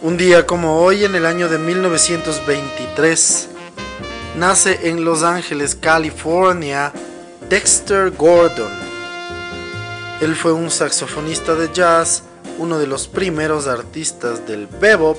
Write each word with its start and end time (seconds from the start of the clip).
Un 0.00 0.16
día 0.16 0.46
como 0.46 0.80
hoy, 0.80 1.04
en 1.04 1.16
el 1.16 1.26
año 1.26 1.48
de 1.48 1.58
1923, 1.58 3.48
nace 4.36 4.88
en 4.88 5.04
Los 5.04 5.24
Ángeles, 5.24 5.74
California, 5.74 6.92
Dexter 7.48 8.12
Gordon. 8.12 8.70
Él 10.20 10.36
fue 10.36 10.52
un 10.52 10.70
saxofonista 10.70 11.56
de 11.56 11.72
jazz, 11.72 12.22
uno 12.58 12.78
de 12.78 12.86
los 12.86 13.08
primeros 13.08 13.66
artistas 13.66 14.46
del 14.46 14.68
bebop, 14.68 15.18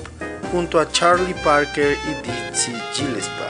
junto 0.50 0.80
a 0.80 0.90
Charlie 0.90 1.34
Parker 1.44 1.98
y 2.04 2.14
Dizzy 2.26 2.72
Gillespie. 2.94 3.40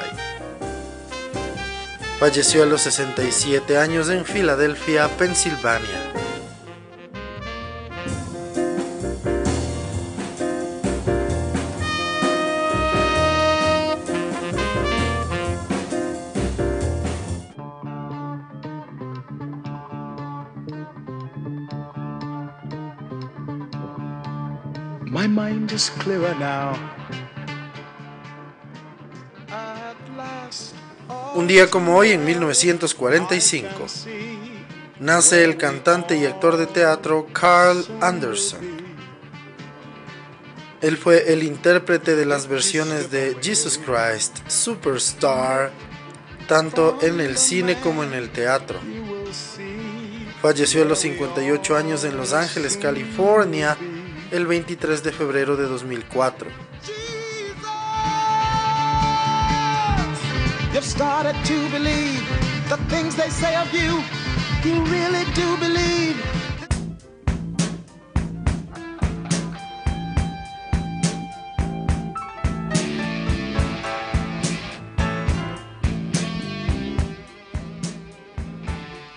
Falleció 2.18 2.64
a 2.64 2.66
los 2.66 2.80
67 2.80 3.78
años 3.78 4.08
en 4.10 4.24
Filadelfia, 4.24 5.06
Pensilvania. 5.16 6.19
Un 31.34 31.48
día 31.48 31.68
como 31.68 31.96
hoy, 31.96 32.12
en 32.12 32.24
1945, 32.24 33.86
nace 35.00 35.42
el 35.42 35.56
cantante 35.56 36.16
y 36.16 36.26
actor 36.26 36.56
de 36.56 36.66
teatro 36.68 37.26
Carl 37.32 37.84
Anderson. 38.00 38.60
Él 40.80 40.96
fue 40.96 41.32
el 41.32 41.42
intérprete 41.42 42.14
de 42.14 42.26
las 42.26 42.46
versiones 42.46 43.10
de 43.10 43.36
Jesus 43.42 43.78
Christ 43.78 44.48
Superstar, 44.48 45.72
tanto 46.46 46.98
en 47.02 47.20
el 47.20 47.36
cine 47.36 47.80
como 47.80 48.04
en 48.04 48.14
el 48.14 48.30
teatro. 48.30 48.78
Falleció 50.40 50.82
a 50.82 50.84
los 50.84 51.00
58 51.00 51.76
años 51.76 52.04
en 52.04 52.16
Los 52.16 52.32
Ángeles, 52.32 52.76
California, 52.76 53.76
el 54.30 54.46
23 54.46 55.02
de 55.02 55.12
febrero 55.12 55.56
de 55.56 55.64
2004. 55.64 56.50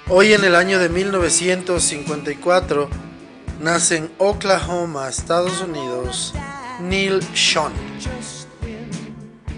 Hoy 0.09 0.34
en 0.34 0.44
el 0.44 0.56
año 0.56 0.79
de 0.79 0.90
1954 0.90 3.12
nace 3.63 3.96
en 3.96 4.12
Oklahoma, 4.18 5.07
Estados 5.07 5.62
Unidos, 5.62 6.34
Neil 6.81 7.24
Sean. 7.34 7.72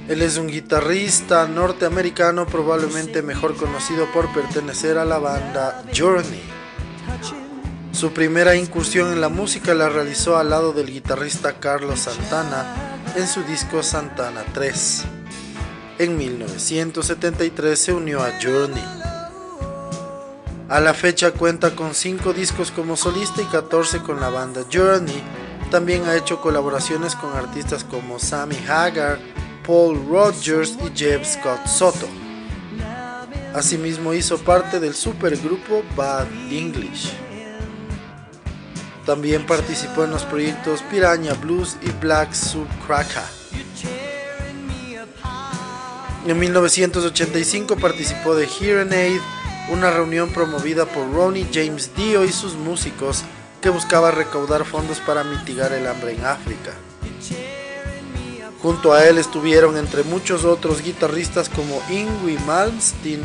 Él 0.07 0.21
es 0.21 0.37
un 0.37 0.47
guitarrista 0.47 1.47
norteamericano 1.47 2.45
probablemente 2.45 3.23
mejor 3.23 3.55
conocido 3.55 4.05
por 4.13 4.31
pertenecer 4.31 4.99
a 4.99 5.05
la 5.05 5.17
banda 5.17 5.83
Journey. 5.97 6.43
Su 7.93 8.13
primera 8.13 8.55
incursión 8.55 9.11
en 9.11 9.21
la 9.21 9.29
música 9.29 9.73
la 9.73 9.89
realizó 9.89 10.37
al 10.37 10.51
lado 10.51 10.71
del 10.71 10.91
guitarrista 10.91 11.53
Carlos 11.53 12.01
Santana 12.01 13.01
en 13.15 13.27
su 13.27 13.41
disco 13.41 13.81
Santana 13.81 14.43
3. 14.53 15.03
En 15.97 16.15
1973 16.15 17.79
se 17.79 17.93
unió 17.93 18.21
a 18.21 18.33
Journey. 18.39 19.04
A 20.67 20.79
la 20.79 20.95
fecha 20.95 21.29
cuenta 21.31 21.75
con 21.75 21.93
5 21.93 22.33
discos 22.33 22.71
como 22.71 22.97
solista 22.97 23.39
y 23.39 23.45
14 23.45 23.99
con 23.99 24.19
la 24.19 24.29
banda 24.29 24.63
Journey. 24.71 25.21
También 25.69 26.05
ha 26.05 26.15
hecho 26.15 26.41
colaboraciones 26.41 27.15
con 27.15 27.33
artistas 27.33 27.83
como 27.83 28.17
Sammy 28.17 28.57
Hagar, 28.67 29.19
Paul 29.65 30.07
Rogers 30.09 30.75
y 30.83 30.97
Jeb 30.97 31.23
Scott 31.23 31.67
Soto. 31.67 32.07
Asimismo 33.53 34.15
hizo 34.15 34.39
parte 34.39 34.79
del 34.79 34.95
supergrupo 34.95 35.83
Bad 35.95 36.27
English. 36.49 37.13
También 39.05 39.45
participó 39.45 40.03
en 40.03 40.11
los 40.11 40.23
proyectos 40.23 40.81
Piranha 40.89 41.33
Blues 41.35 41.77
y 41.83 41.91
Black 42.01 42.33
Subcracker. 42.33 43.21
En 46.25 46.39
1985 46.39 47.75
participó 47.75 48.33
de 48.33 48.47
Hearing 48.47 48.91
Aid 48.91 49.21
una 49.69 49.91
reunión 49.91 50.29
promovida 50.29 50.85
por 50.85 51.11
Ronnie 51.11 51.47
James 51.51 51.91
Dio 51.95 52.23
y 52.23 52.31
sus 52.31 52.55
músicos 52.55 53.23
que 53.61 53.69
buscaba 53.69 54.11
recaudar 54.11 54.65
fondos 54.65 54.99
para 54.99 55.23
mitigar 55.23 55.73
el 55.73 55.87
hambre 55.87 56.13
en 56.13 56.25
África. 56.25 56.71
Junto 58.61 58.93
a 58.93 59.05
él 59.05 59.17
estuvieron 59.17 59.77
entre 59.77 60.03
muchos 60.03 60.43
otros 60.43 60.81
guitarristas 60.81 61.49
como 61.49 61.81
Ingwie 61.89 62.39
Malmsteen, 62.47 63.21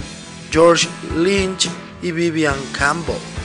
George 0.50 0.88
Lynch 1.16 1.68
y 2.02 2.12
Vivian 2.12 2.58
Campbell. 2.72 3.39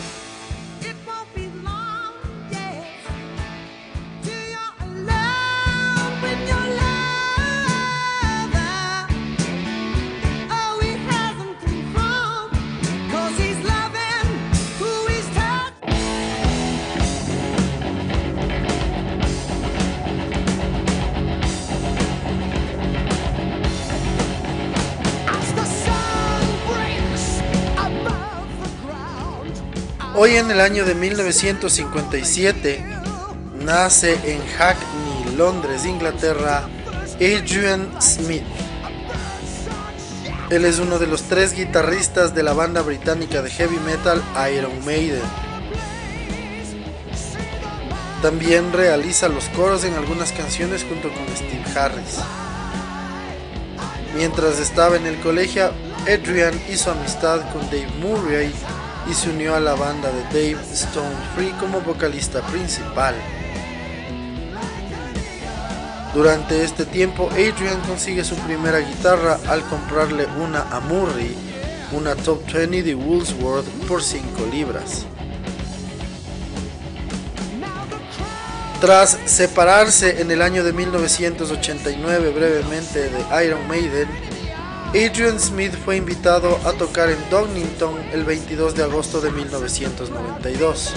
Hoy 30.26 30.38
en 30.38 30.50
el 30.50 30.60
año 30.60 30.86
de 30.86 30.96
1957 30.96 32.84
nace 33.64 34.14
en 34.24 34.44
Hackney, 34.58 35.36
Londres, 35.38 35.86
Inglaterra, 35.86 36.68
Adrian 37.18 38.02
Smith. 38.02 38.42
Él 40.50 40.66
es 40.66 40.80
uno 40.80 40.98
de 40.98 41.06
los 41.06 41.22
tres 41.30 41.54
guitarristas 41.54 42.34
de 42.34 42.42
la 42.42 42.54
banda 42.54 42.82
británica 42.82 43.44
de 43.44 43.52
heavy 43.52 43.78
metal 43.86 44.20
Iron 44.52 44.84
Maiden. 44.84 45.22
También 48.24 48.74
realiza 48.74 49.30
los 49.30 49.44
coros 49.50 49.84
en 49.84 49.94
algunas 49.94 50.32
canciones 50.32 50.84
junto 50.90 51.10
con 51.14 51.28
Steve 51.38 51.80
Harris. 51.80 52.18
Mientras 54.16 54.58
estaba 54.58 54.96
en 54.96 55.06
el 55.06 55.20
colegio, 55.20 55.72
Adrian 56.12 56.60
hizo 56.68 56.90
amistad 56.90 57.42
con 57.54 57.62
Dave 57.70 57.92
Murray 58.02 58.52
y 59.10 59.14
se 59.14 59.30
unió 59.30 59.56
a 59.56 59.60
la 59.60 59.76
banda 59.76 60.12
de 60.12 60.24
Dave 60.24 60.64
Stone 60.74 61.16
Free 61.36 61.52
como 61.60 61.82
vocalista 61.82 62.42
principal. 62.48 63.16
Durante 66.14 66.64
este 66.64 66.86
tiempo, 66.86 67.30
Adrian 67.32 67.82
consigue 67.88 68.24
su 68.24 68.36
primera 68.38 68.80
guitarra 68.80 69.38
al 69.48 69.62
comprarle 69.64 70.26
una 70.42 70.62
a 70.72 70.80
Murray, 70.80 71.36
una 71.92 72.16
Top 72.16 72.42
20 72.52 72.84
de 72.84 72.96
Woolsworth 72.96 73.68
por 73.88 74.02
5 74.02 74.26
libras. 74.52 75.06
Tras 78.80 79.18
separarse 79.26 80.22
en 80.22 80.32
el 80.32 80.42
año 80.42 80.64
de 80.64 80.72
1989 80.72 82.30
brevemente 82.30 83.10
de 83.10 83.46
Iron 83.46 83.68
Maiden, 83.68 84.08
Adrian 84.96 85.38
Smith 85.42 85.74
fue 85.84 85.98
invitado 85.98 86.58
a 86.64 86.72
tocar 86.72 87.10
en 87.10 87.18
Donington 87.30 87.96
el 88.14 88.24
22 88.24 88.76
de 88.76 88.84
agosto 88.84 89.20
de 89.20 89.30
1992. 89.30 90.94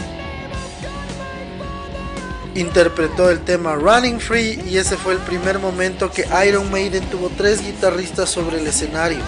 Interpretó 2.54 3.28
el 3.28 3.40
tema 3.40 3.74
Running 3.74 4.20
Free 4.20 4.62
y 4.64 4.78
ese 4.78 4.96
fue 4.96 5.14
el 5.14 5.18
primer 5.18 5.58
momento 5.58 6.12
que 6.12 6.24
Iron 6.46 6.70
Maiden 6.70 7.02
tuvo 7.10 7.28
tres 7.36 7.60
guitarristas 7.60 8.30
sobre 8.30 8.60
el 8.60 8.68
escenario. 8.68 9.18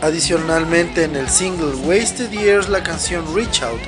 Adicionalmente 0.00 1.04
en 1.04 1.14
el 1.14 1.28
single 1.28 1.74
Wasted 1.86 2.30
Years 2.30 2.70
la 2.70 2.82
canción 2.82 3.22
Reach 3.34 3.62
Out, 3.62 3.82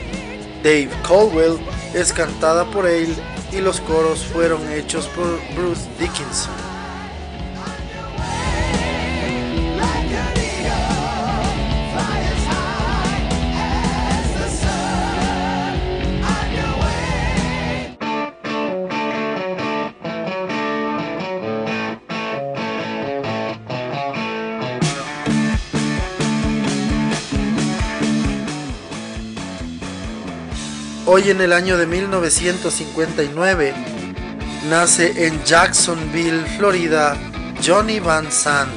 Dave 0.63 0.91
Caldwell 1.07 1.59
es 1.95 2.13
cantada 2.13 2.67
por 2.71 2.87
él 2.87 3.17
y 3.51 3.63
los 3.63 3.81
coros 3.81 4.27
fueron 4.27 4.71
hechos 4.71 5.07
por 5.07 5.41
Bruce 5.57 5.89
Dickinson. 5.99 6.68
Hoy 31.11 31.31
en 31.31 31.41
el 31.41 31.55
año 31.55 31.79
de 31.79 31.87
1959 31.87 33.73
nace 34.69 35.27
en 35.27 35.43
Jacksonville, 35.43 36.45
Florida, 36.59 37.17
Johnny 37.67 37.99
Van 37.99 38.31
Sant. 38.31 38.71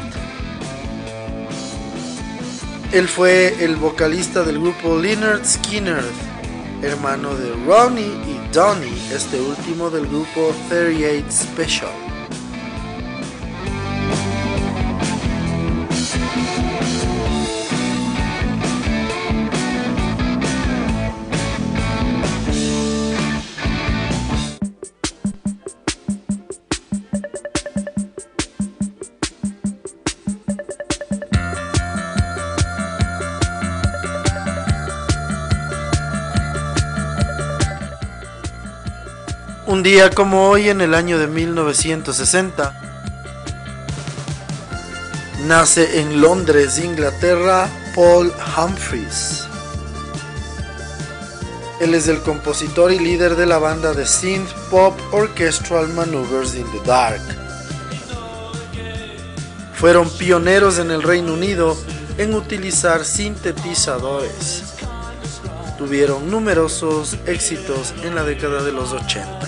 Él 2.94 3.10
fue 3.10 3.62
el 3.62 3.76
vocalista 3.76 4.44
del 4.44 4.62
grupo 4.62 4.98
Leonard 4.98 5.46
Skinner, 5.46 6.06
hermano 6.82 7.36
de 7.36 7.52
Ronnie 7.66 8.06
y 8.06 8.40
Donnie, 8.54 9.14
este 9.14 9.38
último 9.42 9.90
del 9.90 10.08
grupo 10.08 10.56
38 10.70 11.28
Special. 11.30 12.21
Un 39.82 39.86
día 39.86 40.12
como 40.12 40.48
hoy, 40.48 40.70
en 40.70 40.80
el 40.80 40.94
año 40.94 41.18
de 41.18 41.26
1960, 41.26 42.80
nace 45.48 46.00
en 46.00 46.22
Londres, 46.22 46.78
Inglaterra, 46.78 47.68
Paul 47.96 48.32
Humphries. 48.56 49.48
Él 51.80 51.96
es 51.96 52.08
el 52.08 52.22
compositor 52.22 52.92
y 52.92 53.00
líder 53.00 53.36
de 53.36 53.48
la 53.48 53.58
banda 53.58 53.94
de 53.94 54.06
synth 54.06 54.52
pop 54.70 54.96
Orchestral 55.14 55.88
Maneuvers 55.88 56.54
in 56.54 56.72
the 56.74 56.80
Dark. 56.86 57.24
Fueron 59.74 60.08
pioneros 60.12 60.78
en 60.78 60.92
el 60.92 61.02
Reino 61.02 61.34
Unido 61.34 61.76
en 62.20 62.36
utilizar 62.36 63.04
sintetizadores. 63.04 64.76
Tuvieron 65.80 66.30
numerosos 66.30 67.18
éxitos 67.26 67.96
en 68.04 68.14
la 68.14 68.24
década 68.24 68.62
de 68.62 68.74
los 68.74 68.94
80. 68.94 69.41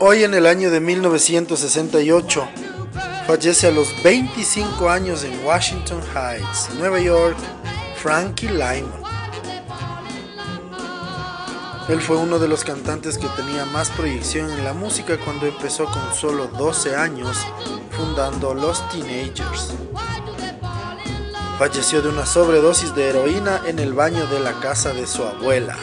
Hoy 0.00 0.24
en 0.24 0.34
el 0.34 0.46
año 0.46 0.70
de 0.72 0.80
1968 0.80 2.48
fallece 3.28 3.68
a 3.68 3.70
los 3.70 4.02
25 4.02 4.90
años 4.90 5.22
en 5.22 5.44
Washington 5.44 6.00
Heights, 6.12 6.70
Nueva 6.76 6.98
York, 6.98 7.36
Frankie 7.94 8.48
Lyman. 8.48 9.02
Él 11.88 12.00
fue 12.00 12.16
uno 12.16 12.40
de 12.40 12.48
los 12.48 12.64
cantantes 12.64 13.18
que 13.18 13.28
tenía 13.36 13.64
más 13.66 13.90
proyección 13.90 14.50
en 14.50 14.64
la 14.64 14.72
música 14.72 15.16
cuando 15.24 15.46
empezó 15.46 15.84
con 15.84 16.12
solo 16.12 16.48
12 16.48 16.96
años 16.96 17.36
fundando 18.00 18.54
Los 18.54 18.88
Teenagers. 18.88 19.74
Falleció 21.58 22.00
de 22.00 22.08
una 22.08 22.24
sobredosis 22.24 22.94
de 22.94 23.10
heroína 23.10 23.60
en 23.66 23.78
el 23.78 23.92
baño 23.92 24.26
de 24.28 24.40
la 24.40 24.58
casa 24.60 24.94
de 24.94 25.06
su 25.06 25.22
abuela. 25.22 25.76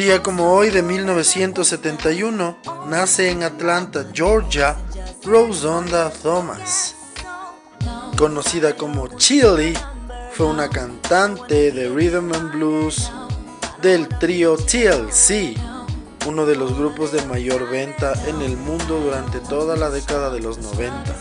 Día 0.00 0.22
como 0.22 0.54
hoy 0.54 0.70
de 0.70 0.82
1971 0.82 2.56
nace 2.86 3.30
en 3.30 3.42
Atlanta, 3.42 4.06
Georgia, 4.14 4.74
Rosonda 5.24 6.08
Thomas. 6.08 6.96
Conocida 8.16 8.74
como 8.78 9.08
Chili, 9.18 9.74
fue 10.32 10.46
una 10.46 10.70
cantante 10.70 11.70
de 11.70 11.90
rhythm 11.90 12.32
and 12.32 12.50
blues 12.52 13.12
del 13.82 14.08
trío 14.08 14.56
TLC, 14.56 15.54
uno 16.26 16.46
de 16.46 16.56
los 16.56 16.78
grupos 16.78 17.12
de 17.12 17.20
mayor 17.26 17.68
venta 17.68 18.14
en 18.26 18.40
el 18.40 18.56
mundo 18.56 19.00
durante 19.00 19.38
toda 19.40 19.76
la 19.76 19.90
década 19.90 20.30
de 20.30 20.40
los 20.40 20.56
90. 20.56 21.14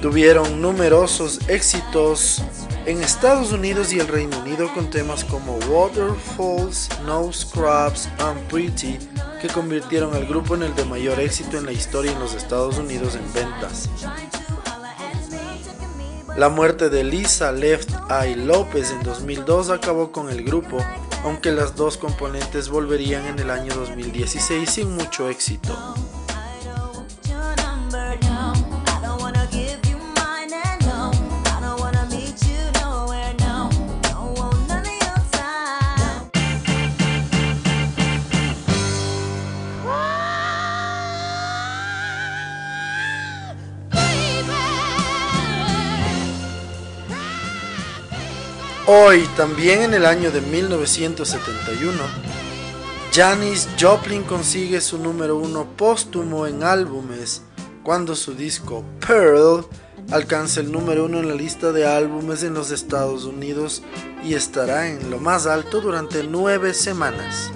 Tuvieron 0.00 0.62
numerosos 0.62 1.40
éxitos 1.48 2.42
en 2.88 3.02
Estados 3.02 3.52
Unidos 3.52 3.92
y 3.92 4.00
el 4.00 4.08
Reino 4.08 4.38
Unido 4.38 4.72
con 4.72 4.88
temas 4.88 5.22
como 5.22 5.58
Waterfalls, 5.68 6.88
No 7.04 7.30
Scrubs 7.30 8.08
and 8.18 8.40
Pretty 8.48 8.98
que 9.42 9.48
convirtieron 9.48 10.14
al 10.14 10.24
grupo 10.24 10.54
en 10.54 10.62
el 10.62 10.74
de 10.74 10.86
mayor 10.86 11.20
éxito 11.20 11.58
en 11.58 11.66
la 11.66 11.72
historia 11.72 12.12
en 12.12 12.18
los 12.18 12.32
Estados 12.32 12.78
Unidos 12.78 13.14
en 13.14 13.32
ventas. 13.34 13.90
La 16.34 16.48
muerte 16.48 16.88
de 16.88 17.04
Lisa 17.04 17.52
Left 17.52 17.90
Eye 18.10 18.36
López 18.36 18.90
en 18.90 19.02
2002 19.02 19.68
acabó 19.68 20.10
con 20.10 20.30
el 20.30 20.42
grupo, 20.42 20.78
aunque 21.24 21.52
las 21.52 21.76
dos 21.76 21.98
componentes 21.98 22.70
volverían 22.70 23.26
en 23.26 23.38
el 23.38 23.50
año 23.50 23.74
2016 23.74 24.70
sin 24.70 24.96
mucho 24.96 25.28
éxito. 25.28 25.76
Hoy, 48.90 49.28
también 49.36 49.82
en 49.82 49.92
el 49.92 50.06
año 50.06 50.30
de 50.30 50.40
1971, 50.40 51.92
Janis 53.12 53.68
Joplin 53.78 54.22
consigue 54.22 54.80
su 54.80 54.96
número 54.96 55.36
uno 55.36 55.66
póstumo 55.76 56.46
en 56.46 56.62
álbumes 56.62 57.42
cuando 57.82 58.16
su 58.16 58.32
disco 58.32 58.82
Pearl 59.06 59.66
alcanza 60.10 60.60
el 60.60 60.72
número 60.72 61.04
uno 61.04 61.18
en 61.18 61.28
la 61.28 61.34
lista 61.34 61.70
de 61.70 61.86
álbumes 61.86 62.42
en 62.44 62.54
los 62.54 62.70
Estados 62.70 63.26
Unidos 63.26 63.82
y 64.24 64.32
estará 64.32 64.88
en 64.88 65.10
lo 65.10 65.18
más 65.18 65.46
alto 65.46 65.82
durante 65.82 66.24
nueve 66.24 66.72
semanas. 66.72 67.52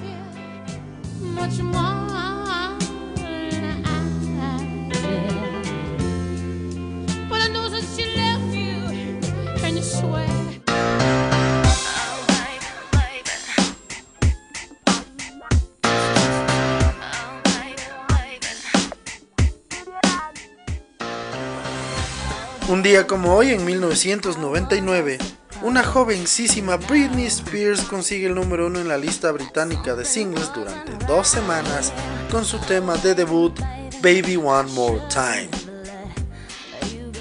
Como 23.07 23.35
hoy, 23.35 23.51
en 23.53 23.65
1999, 23.65 25.19
una 25.63 25.83
jovencísima 25.83 26.77
Britney 26.77 27.25
Spears 27.27 27.81
consigue 27.83 28.27
el 28.27 28.35
número 28.35 28.67
uno 28.67 28.81
en 28.81 28.89
la 28.89 28.99
lista 28.99 29.33
británica 29.33 29.95
de 29.95 30.05
singles 30.05 30.53
durante 30.53 30.93
dos 31.07 31.27
semanas 31.27 31.91
con 32.31 32.45
su 32.45 32.59
tema 32.59 32.97
de 32.99 33.15
debut 33.15 33.59
Baby 34.03 34.37
One 34.37 34.71
More 34.73 35.01
Time. 35.09 35.49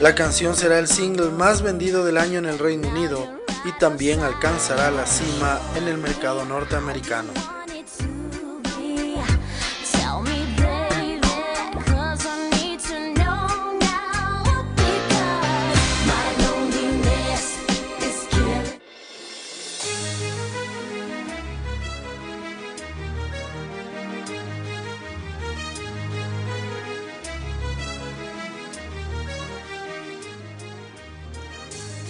La 0.02 0.14
canción 0.14 0.56
será 0.56 0.78
el 0.78 0.90
single 0.90 1.30
más 1.30 1.62
vendido 1.62 2.04
del 2.04 2.18
año 2.18 2.40
en 2.40 2.48
el 2.48 2.60
Reino 2.60 2.90
Unido 2.90 3.26
y 3.64 3.72
también 3.80 4.20
alcanzará 4.20 4.92
la 4.92 5.06
cima 5.06 5.62
en 5.78 5.88
el 5.88 5.98
mercado 5.98 6.44
norteamericano. 6.44 7.32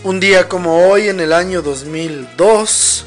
Un 0.03 0.20
día 0.20 0.50
como 0.50 0.88
hoy, 0.88 1.10
en 1.10 1.20
el 1.20 1.31
año 1.31 1.62
2002, 1.62 3.05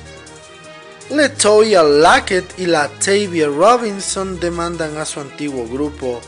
Latoya 1.11 1.83
Lackett 1.83 2.57
y 2.57 2.67
Latavia 2.67 3.49
Robinson 3.49 4.39
demandan 4.39 4.97
a 4.99 5.05
su 5.05 5.19
antiguo 5.19 5.67
grupo 5.67 6.21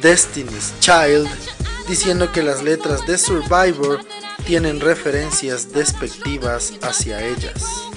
Destiny's 0.00 0.72
Child, 0.80 1.28
diciendo 1.86 2.32
que 2.32 2.42
las 2.42 2.62
letras 2.62 3.06
de 3.06 3.18
Survivor 3.18 4.00
tienen 4.46 4.80
referencias 4.80 5.74
despectivas 5.74 6.72
hacia 6.80 7.22
ellas. 7.22 7.87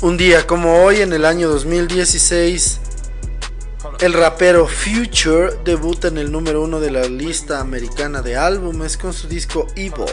Un 0.00 0.16
día 0.16 0.46
como 0.46 0.82
hoy, 0.84 1.00
en 1.00 1.12
el 1.12 1.24
año 1.24 1.48
2016, 1.48 2.80
el 4.00 4.12
rapero 4.12 4.66
Future 4.68 5.58
debuta 5.64 6.08
en 6.08 6.18
el 6.18 6.30
número 6.30 6.62
uno 6.62 6.78
de 6.78 6.90
la 6.90 7.04
lista 7.04 7.60
americana 7.60 8.22
de 8.22 8.36
álbumes 8.36 8.96
con 8.96 9.12
su 9.12 9.26
disco 9.28 9.66
Evil. 9.74 10.06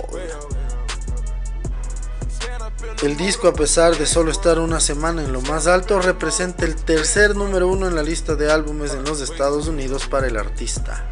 El 3.05 3.17
disco, 3.17 3.47
a 3.47 3.53
pesar 3.53 3.95
de 3.95 4.07
solo 4.07 4.31
estar 4.31 4.57
una 4.57 4.79
semana 4.79 5.21
en 5.21 5.31
lo 5.31 5.39
más 5.41 5.67
alto, 5.67 6.01
representa 6.01 6.65
el 6.65 6.75
tercer 6.75 7.35
número 7.35 7.67
uno 7.67 7.87
en 7.87 7.93
la 7.93 8.01
lista 8.01 8.33
de 8.33 8.51
álbumes 8.51 8.95
en 8.95 9.03
los 9.03 9.21
Estados 9.21 9.67
Unidos 9.67 10.07
para 10.07 10.25
el 10.25 10.35
artista. 10.37 11.05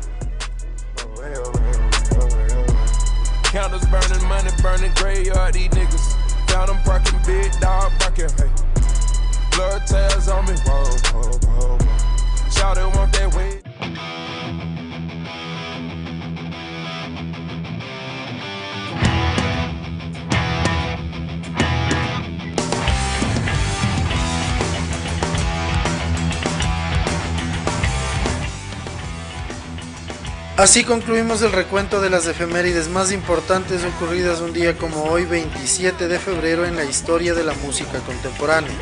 Así 30.56 30.84
concluimos 30.84 31.42
el 31.42 31.52
recuento 31.52 32.00
de 32.00 32.12
las 32.12 32.28
efemérides 32.28 32.88
más 32.88 33.12
importantes 33.12 33.84
ocurridas 33.84 34.40
un 34.40 34.54
día 34.54 34.78
como 34.78 35.06
hoy 35.06 35.26
27 35.26 36.08
de 36.08 36.20
febrero 36.20 36.64
en 36.64 36.76
la 36.76 36.86
historia 36.86 37.34
de 37.34 37.44
la 37.44 37.54
música 37.54 38.00
contemporánea. 38.02 38.78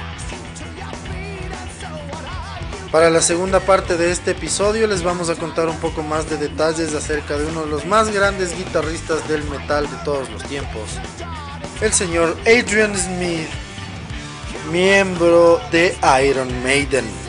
Para 2.92 3.10
la 3.10 3.22
segunda 3.22 3.62
parte 3.62 3.96
de 3.96 4.12
este 4.12 4.32
episodio 4.32 4.86
les 4.86 5.02
vamos 5.02 5.30
a 5.30 5.36
contar 5.36 5.70
un 5.70 5.78
poco 5.78 6.04
más 6.04 6.30
de 6.30 6.36
detalles 6.36 6.94
acerca 6.94 7.38
de 7.38 7.46
uno 7.46 7.62
de 7.62 7.70
los 7.70 7.86
más 7.86 8.14
grandes 8.14 8.54
guitarristas 8.58 9.26
del 9.30 9.46
metal 9.46 9.90
de 9.90 9.96
todos 10.04 10.30
los 10.30 10.44
tiempos, 10.44 10.90
el 11.80 11.94
señor 11.94 12.36
Adrian 12.42 12.94
Smith, 12.98 13.48
miembro 14.70 15.62
de 15.72 15.96
Iron 16.22 16.64
Maiden. 16.64 17.21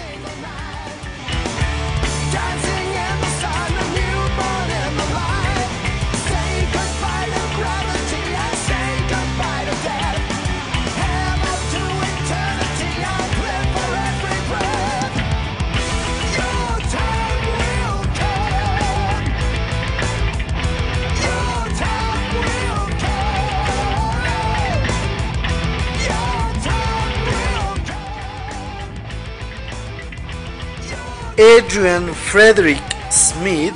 Adrian 31.39 32.15
Frederick 32.15 32.83
Smith 33.11 33.73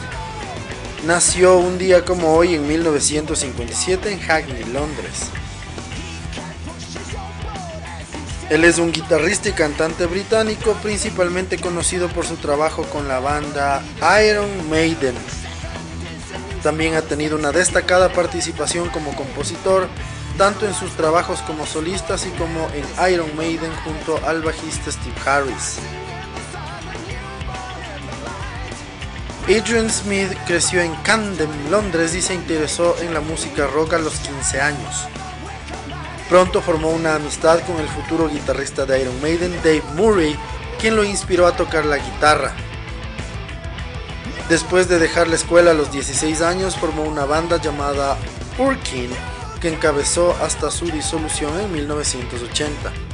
nació 1.06 1.56
un 1.56 1.78
día 1.78 2.04
como 2.04 2.34
hoy 2.34 2.54
en 2.54 2.68
1957 2.68 4.12
en 4.12 4.20
Hackney, 4.20 4.62
Londres. 4.64 5.30
Él 8.50 8.62
es 8.62 8.76
un 8.76 8.92
guitarrista 8.92 9.48
y 9.48 9.52
cantante 9.52 10.04
británico, 10.04 10.74
principalmente 10.82 11.56
conocido 11.56 12.08
por 12.08 12.26
su 12.26 12.36
trabajo 12.36 12.82
con 12.84 13.08
la 13.08 13.20
banda 13.20 13.82
Iron 14.22 14.68
Maiden. 14.68 15.14
También 16.62 16.94
ha 16.94 17.02
tenido 17.02 17.38
una 17.38 17.52
destacada 17.52 18.12
participación 18.12 18.90
como 18.90 19.16
compositor, 19.16 19.88
tanto 20.36 20.66
en 20.66 20.74
sus 20.74 20.90
trabajos 20.90 21.40
como 21.40 21.64
solista, 21.64 22.14
así 22.14 22.28
como 22.32 22.68
en 22.74 23.12
Iron 23.12 23.34
Maiden 23.34 23.72
junto 23.82 24.20
al 24.26 24.42
bajista 24.42 24.92
Steve 24.92 25.16
Harris. 25.24 25.78
Adrian 29.48 29.88
Smith 29.88 30.36
creció 30.44 30.80
en 30.80 30.92
Camden, 30.96 31.48
Londres 31.70 32.16
y 32.16 32.20
se 32.20 32.34
interesó 32.34 32.96
en 33.00 33.14
la 33.14 33.20
música 33.20 33.68
rock 33.68 33.94
a 33.94 33.98
los 33.98 34.18
15 34.18 34.60
años. 34.60 35.06
Pronto 36.28 36.60
formó 36.60 36.90
una 36.90 37.14
amistad 37.14 37.60
con 37.60 37.78
el 37.78 37.86
futuro 37.86 38.28
guitarrista 38.28 38.84
de 38.86 39.02
Iron 39.02 39.22
Maiden, 39.22 39.54
Dave 39.62 39.84
Murray, 39.94 40.36
quien 40.80 40.96
lo 40.96 41.04
inspiró 41.04 41.46
a 41.46 41.56
tocar 41.56 41.84
la 41.84 41.98
guitarra. 41.98 42.56
Después 44.48 44.88
de 44.88 44.98
dejar 44.98 45.28
la 45.28 45.36
escuela 45.36 45.70
a 45.70 45.74
los 45.74 45.92
16 45.92 46.42
años, 46.42 46.76
formó 46.76 47.04
una 47.04 47.24
banda 47.24 47.58
llamada 47.58 48.16
Urkin, 48.58 49.10
que 49.60 49.68
encabezó 49.68 50.36
hasta 50.42 50.72
su 50.72 50.86
disolución 50.86 51.60
en 51.60 51.72
1980. 51.72 53.05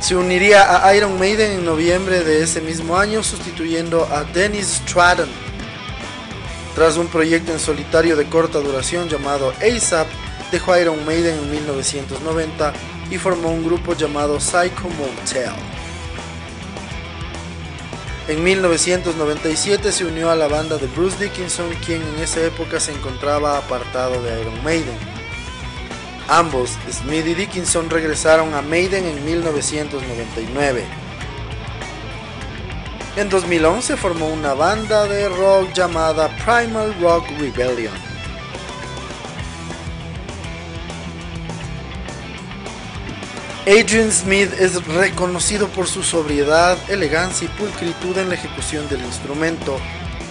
Se 0.00 0.16
uniría 0.16 0.84
a 0.84 0.96
Iron 0.96 1.18
Maiden 1.18 1.52
en 1.52 1.64
noviembre 1.64 2.24
de 2.24 2.42
ese 2.42 2.62
mismo 2.62 2.96
año, 2.96 3.22
sustituyendo 3.22 4.08
a 4.10 4.24
Dennis 4.24 4.80
Stratton. 4.82 5.28
Tras 6.74 6.96
un 6.96 7.06
proyecto 7.08 7.52
en 7.52 7.60
solitario 7.60 8.16
de 8.16 8.24
corta 8.24 8.60
duración 8.60 9.10
llamado 9.10 9.52
ASAP, 9.60 10.08
dejó 10.50 10.76
Iron 10.78 11.04
Maiden 11.04 11.36
en 11.36 11.50
1990 11.50 12.72
y 13.10 13.18
formó 13.18 13.50
un 13.50 13.62
grupo 13.62 13.94
llamado 13.94 14.40
Psycho 14.40 14.88
Motel. 14.98 15.52
En 18.26 18.42
1997 18.42 19.92
se 19.92 20.04
unió 20.06 20.30
a 20.30 20.36
la 20.36 20.48
banda 20.48 20.78
de 20.78 20.86
Bruce 20.86 21.22
Dickinson, 21.22 21.68
quien 21.84 22.00
en 22.00 22.22
esa 22.22 22.40
época 22.40 22.80
se 22.80 22.92
encontraba 22.92 23.58
apartado 23.58 24.22
de 24.22 24.40
Iron 24.40 24.64
Maiden. 24.64 25.09
Ambos, 26.30 26.78
Smith 26.92 27.26
y 27.26 27.34
Dickinson, 27.34 27.90
regresaron 27.90 28.54
a 28.54 28.62
Maiden 28.62 29.04
en 29.04 29.24
1999. 29.24 30.84
En 33.16 33.28
2011 33.28 33.96
formó 33.96 34.28
una 34.28 34.54
banda 34.54 35.08
de 35.08 35.28
rock 35.28 35.72
llamada 35.72 36.28
Primal 36.36 36.94
Rock 37.00 37.26
Rebellion. 37.36 37.92
Adrian 43.66 44.12
Smith 44.12 44.52
es 44.60 44.86
reconocido 44.86 45.66
por 45.66 45.88
su 45.88 46.04
sobriedad, 46.04 46.78
elegancia 46.88 47.46
y 47.46 47.58
pulcritud 47.60 48.16
en 48.18 48.28
la 48.28 48.36
ejecución 48.36 48.88
del 48.88 49.00
instrumento 49.00 49.78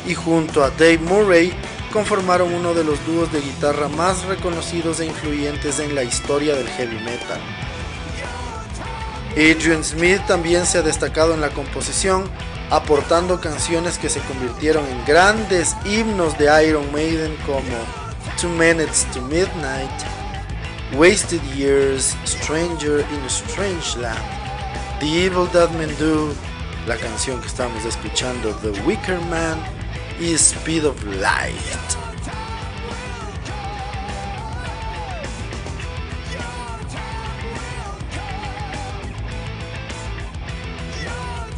y 0.08 0.16
junto 0.16 0.64
a 0.64 0.70
Dave 0.70 1.00
Murray 1.00 1.54
conformaron 1.90 2.54
uno 2.54 2.74
de 2.74 2.84
los 2.84 3.04
dúos 3.06 3.32
de 3.32 3.42
guitarra 3.42 3.88
más 3.88 4.24
reconocidos 4.26 5.00
e 5.00 5.06
influyentes 5.06 5.80
en 5.80 5.96
la 5.96 6.04
historia 6.04 6.56
del 6.56 6.68
heavy 6.68 7.00
metal. 7.00 7.40
Adrian 9.32 9.84
Smith 9.84 10.22
también 10.28 10.66
se 10.66 10.80
ha 10.80 10.82
destacado 10.82 11.34
en 11.34 11.42
la 11.42 11.50
composición, 11.50 12.30
aportando 12.70 13.40
canciones 13.40 13.98
que 13.98 14.10
se 14.10 14.20
convirtieron 14.22 14.86
en 14.88 15.06
grandes 15.06 15.76
himnos 15.86 16.38
de 16.38 16.46
Iron 16.68 16.92
Maiden 16.92 17.36
como 17.46 17.62
Two 18.40 18.50
Minutes 18.50 19.06
to 19.14 19.22
Midnight, 19.22 19.90
Wasted 20.94 21.42
Years, 21.56 22.16
Stranger 22.26 23.00
in 23.00 23.24
a 23.24 23.28
Strange 23.28 23.98
Land, 24.00 24.20
The 25.00 25.26
Evil 25.26 25.48
That 25.54 25.72
Men 25.72 25.96
Do, 26.00 26.34
la 26.88 26.98
canción 26.98 27.40
que 27.42 27.48
estamos 27.48 27.86
escuchando, 27.86 28.52
The 28.62 28.72
Wicker 28.82 29.20
Man 29.22 29.79
y 30.20 30.34
Speed 30.34 30.86
of 30.86 31.04
Light. 31.04 31.56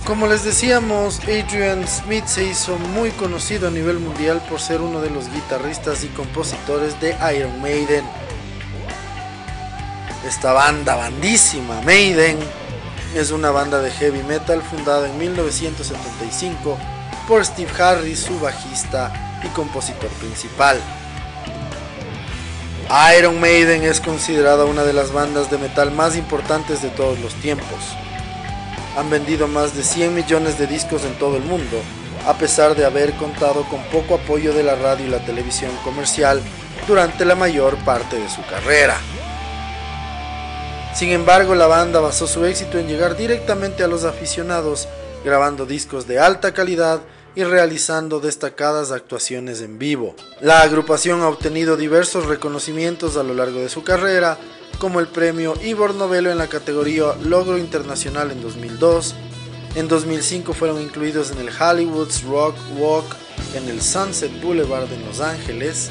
Como 0.06 0.28
les 0.28 0.44
decíamos, 0.44 1.22
Adrian 1.22 1.88
Smith 1.88 2.26
se 2.26 2.44
hizo 2.44 2.78
muy 2.78 3.12
conocido 3.12 3.68
a 3.68 3.72
nivel 3.72 4.00
mundial 4.00 4.44
por 4.50 4.60
ser 4.60 4.82
uno 4.82 5.00
de 5.02 5.10
los 5.10 5.32
guitarristas 5.32 6.04
y 6.04 6.08
compositores 6.08 7.00
de 7.00 7.16
Iron 7.36 7.62
Maiden. 7.62 8.04
Esta 10.28 10.54
banda, 10.54 10.96
bandísima, 10.96 11.82
Maiden, 11.82 12.38
es 13.16 13.32
una 13.32 13.52
banda 13.52 13.80
de 13.80 13.90
heavy 13.92 14.22
metal 14.24 14.62
fundada 14.62 15.10
en 15.10 15.18
1975 15.18 16.78
por 17.32 17.46
Steve 17.46 17.72
Harris, 17.82 18.20
su 18.20 18.38
bajista 18.42 19.40
y 19.42 19.48
compositor 19.54 20.10
principal. 20.20 20.78
Iron 23.18 23.40
Maiden 23.40 23.84
es 23.84 24.02
considerada 24.02 24.66
una 24.66 24.84
de 24.84 24.92
las 24.92 25.14
bandas 25.14 25.50
de 25.50 25.58
metal 25.58 25.92
más 25.92 26.18
importantes 26.18 26.82
de 26.82 26.90
todos 26.90 27.18
los 27.20 27.34
tiempos. 27.36 27.96
Han 28.98 29.10
vendido 29.10 29.48
más 29.48 29.74
de 29.78 29.82
100 29.82 30.14
millones 30.14 30.60
de 30.60 30.68
discos 30.68 31.06
en 31.06 31.18
todo 31.20 31.38
el 31.38 31.44
mundo, 31.44 31.78
a 32.28 32.34
pesar 32.34 32.76
de 32.76 32.84
haber 32.84 33.14
contado 33.14 33.64
con 33.70 33.82
poco 33.84 34.16
apoyo 34.16 34.54
de 34.54 34.64
la 34.64 34.76
radio 34.76 35.06
y 35.06 35.10
la 35.10 35.24
televisión 35.26 35.72
comercial 35.86 36.42
durante 36.86 37.24
la 37.24 37.36
mayor 37.36 37.78
parte 37.86 38.20
de 38.20 38.28
su 38.28 38.46
carrera. 38.46 38.98
Sin 40.94 41.12
embargo, 41.12 41.56
la 41.56 41.68
banda 41.68 42.02
basó 42.02 42.28
su 42.28 42.44
éxito 42.44 42.78
en 42.78 42.90
llegar 42.90 43.16
directamente 43.16 43.86
a 43.86 43.88
los 43.88 44.04
aficionados, 44.04 44.90
grabando 45.24 45.66
discos 45.66 46.08
de 46.08 46.20
alta 46.20 46.54
calidad 46.54 47.00
y 47.36 47.44
realizando 47.44 48.20
destacadas 48.20 48.92
actuaciones 48.92 49.62
en 49.62 49.80
vivo. 49.80 50.16
La 50.42 50.62
agrupación 50.62 51.22
ha 51.22 51.30
obtenido 51.30 51.78
diversos 51.78 52.26
reconocimientos 52.26 53.18
a 53.18 53.24
lo 53.24 53.34
largo 53.34 53.60
de 53.60 53.70
su 53.70 53.84
carrera, 53.84 54.38
como 54.80 55.00
el 55.00 55.08
premio 55.08 55.54
Ivor 55.64 55.96
Novello 55.96 56.32
en 56.32 56.38
la 56.38 56.48
categoría 56.48 57.16
Logro 57.24 57.58
Internacional 57.58 58.32
en 58.32 58.42
2002. 58.42 59.16
En 59.76 59.88
2005 59.88 60.54
fueron 60.54 60.82
incluidos 60.82 61.32
en 61.32 61.40
el 61.40 61.50
Hollywood's 61.50 62.24
Rock 62.24 62.56
Walk 62.78 63.16
en 63.56 63.70
el 63.70 63.82
Sunset 63.82 64.42
Boulevard 64.42 64.92
en 64.92 65.06
Los 65.06 65.22
Ángeles. 65.22 65.90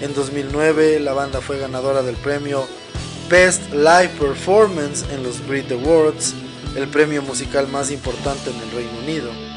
En 0.00 0.14
2009 0.14 1.00
la 1.00 1.12
banda 1.12 1.40
fue 1.40 1.58
ganadora 1.58 2.02
del 2.02 2.16
premio 2.16 2.66
Best 3.28 3.72
Live 3.72 4.10
Performance 4.18 5.04
en 5.12 5.22
los 5.22 5.46
Brit 5.46 5.70
Awards, 5.72 6.34
el 6.76 6.88
premio 6.88 7.22
musical 7.22 7.68
más 7.68 7.90
importante 7.90 8.50
en 8.50 8.56
el 8.56 8.70
Reino 8.70 8.98
Unido. 9.02 9.49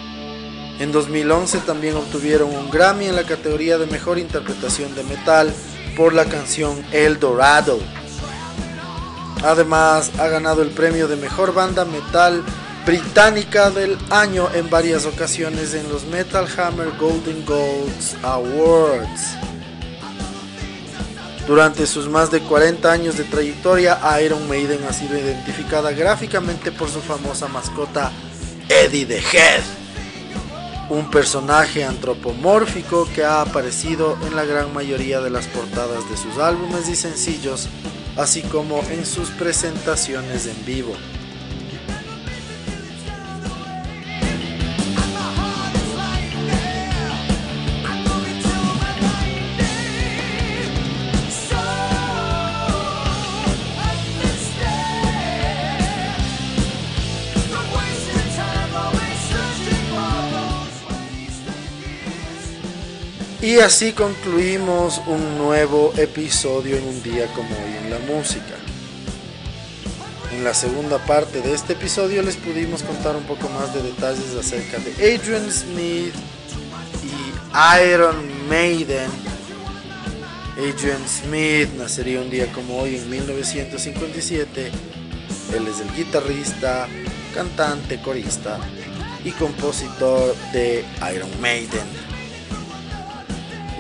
En 0.80 0.92
2011 0.92 1.60
también 1.60 1.96
obtuvieron 1.96 2.50
un 2.50 2.70
Grammy 2.70 3.06
en 3.06 3.16
la 3.16 3.24
categoría 3.24 3.78
de 3.78 3.86
Mejor 3.86 4.18
Interpretación 4.18 4.96
de 4.96 5.04
Metal 5.04 5.54
por 5.96 6.14
la 6.14 6.26
canción 6.26 6.84
El 6.92 7.20
Dorado. 7.20 7.80
Además, 9.44 10.12
ha 10.20 10.28
ganado 10.28 10.62
el 10.62 10.70
premio 10.70 11.08
de 11.08 11.16
Mejor 11.16 11.54
Banda 11.54 11.86
Metal 11.86 12.44
Británica 12.86 13.70
del 13.70 13.98
Año 14.10 14.50
en 14.54 14.70
varias 14.70 15.06
ocasiones 15.06 15.74
en 15.74 15.88
los 15.90 16.06
Metal 16.06 16.48
Hammer 16.58 16.92
Golden 17.00 17.46
Golds 17.46 18.16
Awards. 18.24 19.38
Durante 21.48 21.86
sus 21.86 22.08
más 22.08 22.32
de 22.32 22.40
40 22.40 22.90
años 22.92 23.18
de 23.18 23.26
trayectoria, 23.26 24.00
Iron 24.24 24.48
Maiden 24.48 24.80
ha 24.90 24.94
sido 24.94 25.18
identificada 25.18 25.92
gráficamente 25.92 26.72
por 26.72 26.90
su 26.90 27.02
famosa 27.02 27.48
mascota 27.48 28.12
Eddie 28.70 29.06
the 29.06 29.18
Head 29.20 29.83
un 30.94 31.10
personaje 31.10 31.84
antropomórfico 31.84 33.08
que 33.16 33.24
ha 33.24 33.42
aparecido 33.42 34.16
en 34.28 34.36
la 34.36 34.46
gran 34.46 34.72
mayoría 34.74 35.22
de 35.22 35.32
las 35.32 35.48
portadas 35.48 36.08
de 36.08 36.16
sus 36.16 36.38
álbumes 36.38 36.88
y 36.88 36.96
sencillos, 36.96 37.68
así 38.16 38.44
como 38.44 38.80
en 38.92 39.04
sus 39.04 39.30
presentaciones 39.32 40.46
en 40.46 40.66
vivo. 40.66 40.94
Y 63.44 63.60
así 63.60 63.92
concluimos 63.92 65.02
un 65.06 65.38
nuevo 65.38 65.92
episodio 65.98 66.78
en 66.78 66.86
un 66.86 67.04
día 67.04 67.28
como 67.34 67.50
hoy 67.50 67.76
en 67.84 67.90
la 67.90 68.00
música. 68.00 68.56
En 70.32 70.46
la 70.46 70.54
segunda 70.54 70.98
parte 71.00 71.42
de 71.42 71.54
este 71.54 71.74
episodio 71.74 72.24
les 72.24 72.38
pudimos 72.38 72.84
contar 72.84 73.18
un 73.18 73.24
poco 73.24 73.50
más 73.50 73.74
de 73.74 73.84
detalles 73.84 74.34
acerca 74.40 74.78
de 74.78 74.94
Adrian 74.94 75.52
Smith 75.52 76.14
y 77.04 77.82
Iron 77.86 78.48
Maiden. 78.48 79.12
Adrian 80.54 81.06
Smith 81.06 81.68
nacería 81.78 82.22
un 82.22 82.30
día 82.30 82.50
como 82.54 82.78
hoy 82.78 82.96
en 82.96 83.10
1957. 83.10 84.72
Él 85.54 85.68
es 85.68 85.82
el 85.82 85.94
guitarrista, 85.98 86.88
cantante, 87.36 88.00
corista 88.02 88.58
y 89.26 89.32
compositor 89.32 90.34
de 90.54 90.86
Iron 91.14 91.42
Maiden. 91.42 92.03